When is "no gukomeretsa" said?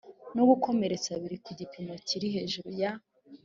0.35-1.11